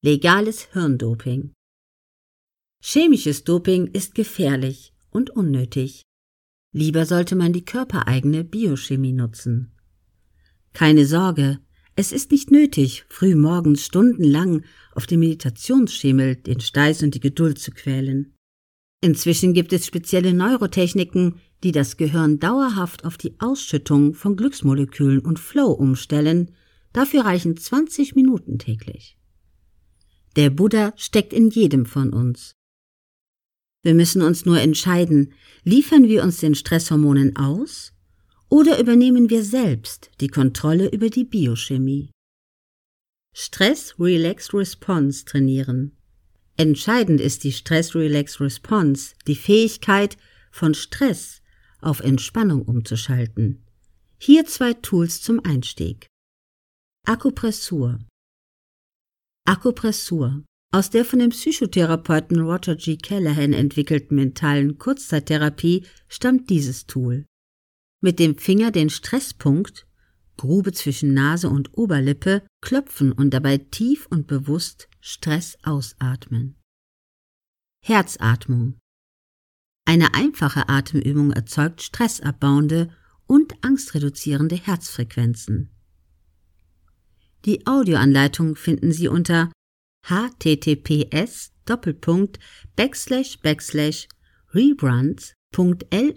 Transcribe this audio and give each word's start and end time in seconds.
Legales 0.00 0.68
Hirndoping. 0.74 1.54
Chemisches 2.80 3.42
Doping 3.42 3.88
ist 3.88 4.14
gefährlich 4.14 4.92
und 5.10 5.30
unnötig. 5.30 6.04
Lieber 6.72 7.04
sollte 7.04 7.34
man 7.34 7.52
die 7.52 7.64
körpereigene 7.64 8.44
Biochemie 8.44 9.12
nutzen. 9.12 9.72
Keine 10.72 11.04
Sorge, 11.04 11.58
es 11.96 12.12
ist 12.12 12.30
nicht 12.30 12.52
nötig, 12.52 13.06
früh 13.08 13.34
morgens 13.34 13.84
stundenlang 13.84 14.62
auf 14.92 15.08
dem 15.08 15.18
Meditationsschemel 15.18 16.36
den 16.36 16.60
Steiß 16.60 17.02
und 17.02 17.16
die 17.16 17.20
Geduld 17.20 17.58
zu 17.58 17.72
quälen. 17.72 18.36
Inzwischen 19.00 19.52
gibt 19.52 19.72
es 19.72 19.84
spezielle 19.84 20.32
Neurotechniken, 20.32 21.40
die 21.64 21.72
das 21.72 21.96
Gehirn 21.96 22.38
dauerhaft 22.38 23.04
auf 23.04 23.16
die 23.16 23.34
Ausschüttung 23.40 24.14
von 24.14 24.36
Glücksmolekülen 24.36 25.18
und 25.18 25.40
Flow 25.40 25.72
umstellen. 25.72 26.52
Dafür 26.92 27.24
reichen 27.24 27.56
20 27.56 28.14
Minuten 28.14 28.60
täglich. 28.60 29.17
Der 30.38 30.50
Buddha 30.50 30.92
steckt 30.96 31.32
in 31.32 31.50
jedem 31.50 31.84
von 31.84 32.12
uns. 32.12 32.54
Wir 33.82 33.92
müssen 33.92 34.22
uns 34.22 34.46
nur 34.46 34.60
entscheiden, 34.60 35.32
liefern 35.64 36.06
wir 36.06 36.22
uns 36.22 36.38
den 36.38 36.54
Stresshormonen 36.54 37.34
aus 37.34 37.92
oder 38.48 38.78
übernehmen 38.78 39.30
wir 39.30 39.42
selbst 39.42 40.12
die 40.20 40.28
Kontrolle 40.28 40.90
über 40.90 41.10
die 41.10 41.24
Biochemie. 41.24 42.12
Stress-Relax-Response 43.34 45.24
trainieren. 45.24 45.96
Entscheidend 46.56 47.20
ist 47.20 47.42
die 47.42 47.52
Stress-Relax-Response, 47.52 49.16
die 49.26 49.34
Fähigkeit, 49.34 50.16
von 50.52 50.72
Stress 50.72 51.42
auf 51.80 51.98
Entspannung 51.98 52.62
umzuschalten. 52.62 53.64
Hier 54.18 54.46
zwei 54.46 54.74
Tools 54.74 55.20
zum 55.20 55.44
Einstieg. 55.44 56.06
Akupressur. 57.06 57.98
Akupressur. 59.48 60.44
Aus 60.72 60.90
der 60.90 61.06
von 61.06 61.20
dem 61.20 61.30
Psychotherapeuten 61.30 62.38
Roger 62.38 62.76
G. 62.76 62.98
Callahan 62.98 63.54
entwickelten 63.54 64.14
mentalen 64.14 64.76
Kurzzeittherapie 64.76 65.86
stammt 66.06 66.50
dieses 66.50 66.86
Tool. 66.86 67.24
Mit 68.02 68.18
dem 68.18 68.36
Finger 68.36 68.70
den 68.70 68.90
Stresspunkt, 68.90 69.86
Grube 70.36 70.72
zwischen 70.72 71.14
Nase 71.14 71.48
und 71.48 71.78
Oberlippe, 71.78 72.42
klopfen 72.60 73.10
und 73.10 73.30
dabei 73.30 73.56
tief 73.56 74.06
und 74.10 74.26
bewusst 74.26 74.90
Stress 75.00 75.56
ausatmen. 75.62 76.60
Herzatmung. 77.82 78.78
Eine 79.86 80.12
einfache 80.12 80.68
Atemübung 80.68 81.32
erzeugt 81.32 81.80
stressabbauende 81.80 82.90
und 83.26 83.54
angstreduzierende 83.64 84.56
Herzfrequenzen. 84.56 85.70
Die 87.44 87.66
Audioanleitung 87.66 88.56
finden 88.56 88.92
Sie 88.92 89.08
unter 89.08 89.50
https 90.04 91.52
backslash 92.76 93.38
backslash 93.40 94.08
rebrands.ly 94.54 96.16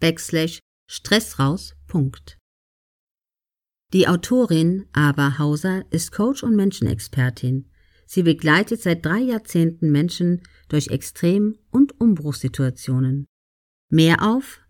backslash 0.00 0.60
stressraus. 0.86 1.74
Die 3.92 4.08
Autorin 4.08 4.86
Ava 4.92 5.38
Hauser 5.38 5.84
ist 5.90 6.10
Coach 6.10 6.42
und 6.42 6.56
Menschenexpertin. 6.56 7.70
Sie 8.06 8.24
begleitet 8.24 8.82
seit 8.82 9.04
drei 9.04 9.20
Jahrzehnten 9.20 9.92
Menschen 9.92 10.42
durch 10.68 10.88
Extrem- 10.88 11.56
und 11.70 12.00
Umbruchssituationen. 12.00 13.26
Mehr 13.90 14.22
auf 14.22 14.60